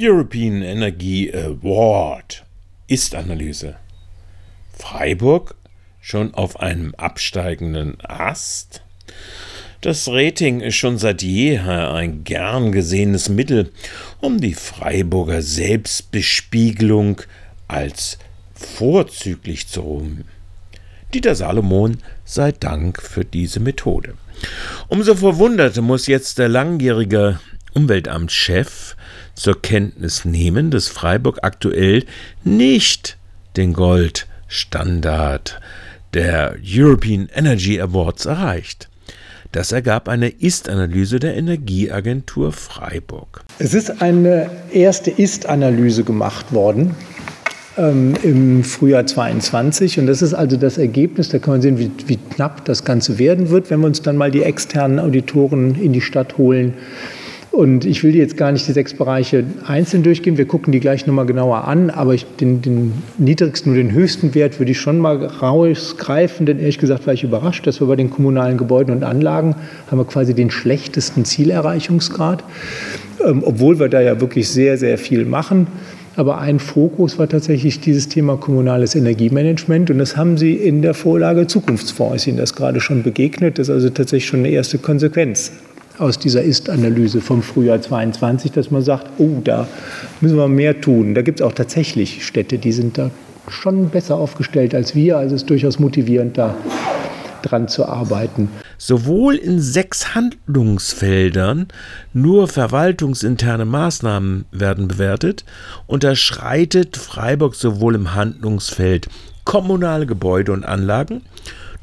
[0.00, 2.44] European Energy Award
[2.86, 3.74] Ist-Analyse.
[4.72, 5.56] Freiburg
[6.00, 8.82] schon auf einem absteigenden Ast?
[9.80, 13.72] Das Rating ist schon seit jeher ein gern gesehenes Mittel,
[14.20, 17.22] um die Freiburger Selbstbespiegelung
[17.66, 18.18] als
[18.54, 20.26] vorzüglich zu ruhen.
[21.12, 24.14] Dieter Salomon sei Dank für diese Methode.
[24.86, 27.40] Umso verwunderter muss jetzt der langjährige
[27.74, 28.96] Umweltamtschef
[29.34, 32.04] zur Kenntnis nehmen, dass Freiburg aktuell
[32.44, 33.16] nicht
[33.56, 35.60] den Goldstandard
[36.14, 38.88] der European Energy Awards erreicht.
[39.52, 43.44] Das ergab eine Ist-Analyse der Energieagentur Freiburg.
[43.58, 46.94] Es ist eine erste Ist-Analyse gemacht worden
[47.78, 51.30] ähm, im Frühjahr 22 und das ist also das Ergebnis.
[51.30, 54.18] Da kann man sehen, wie, wie knapp das Ganze werden wird, wenn wir uns dann
[54.18, 56.74] mal die externen Auditoren in die Stadt holen
[57.58, 60.38] und ich will jetzt gar nicht die sechs Bereiche einzeln durchgehen.
[60.38, 61.90] Wir gucken die gleich nochmal genauer an.
[61.90, 66.46] Aber ich, den, den niedrigsten und den höchsten Wert würde ich schon mal rausgreifen.
[66.46, 69.56] Denn ehrlich gesagt war ich überrascht, dass wir bei den kommunalen Gebäuden und Anlagen
[69.90, 72.44] haben wir quasi den schlechtesten Zielerreichungsgrad.
[73.26, 75.66] Ähm, obwohl wir da ja wirklich sehr, sehr viel machen.
[76.14, 79.90] Aber ein Fokus war tatsächlich dieses Thema kommunales Energiemanagement.
[79.90, 83.58] Und das haben Sie in der Vorlage Zukunftsfonds, ist Ihnen das gerade schon begegnet.
[83.58, 85.50] Das ist also tatsächlich schon eine erste Konsequenz
[85.98, 89.68] aus dieser Ist-Analyse vom Frühjahr 22, dass man sagt, oh, da
[90.20, 91.14] müssen wir mehr tun.
[91.14, 93.10] Da gibt es auch tatsächlich Städte, die sind da
[93.48, 95.16] schon besser aufgestellt als wir.
[95.18, 96.54] Also es ist durchaus motivierend, da
[97.42, 98.48] dran zu arbeiten.
[98.78, 101.68] Sowohl in sechs Handlungsfeldern
[102.12, 105.44] nur verwaltungsinterne Maßnahmen werden bewertet,
[105.86, 109.08] unterschreitet Freiburg sowohl im Handlungsfeld
[109.44, 111.22] kommunale Gebäude und Anlagen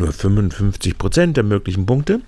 [0.00, 2.20] nur 55 Prozent der möglichen Punkte,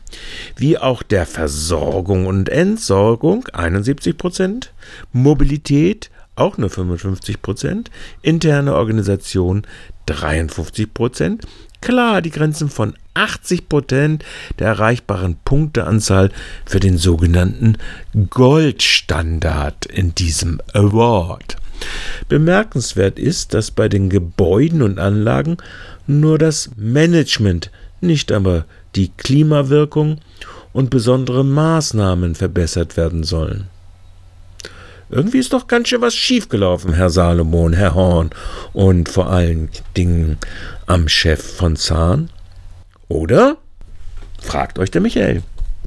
[0.56, 4.72] wie auch der Versorgung und Entsorgung 71 Prozent,
[5.12, 7.90] Mobilität auch nur 55 Prozent,
[8.22, 9.66] interne Organisation
[10.06, 11.46] 53 Prozent.
[11.80, 14.24] Klar, die Grenzen von 80 Prozent
[14.58, 16.30] der erreichbaren Punkteanzahl
[16.64, 17.76] für den sogenannten
[18.30, 21.56] Goldstandard in diesem Award.
[22.28, 25.56] Bemerkenswert ist, dass bei den Gebäuden und Anlagen
[26.06, 30.18] nur das Management, nicht aber die Klimawirkung
[30.72, 33.68] und besondere Maßnahmen verbessert werden sollen.
[35.10, 38.30] Irgendwie ist doch ganz schön was schiefgelaufen, Herr Salomon, Herr Horn
[38.72, 40.38] und vor allen Dingen
[40.86, 42.30] am Chef von Zahn.
[43.08, 43.58] Oder?
[44.40, 45.42] fragt euch der Michael.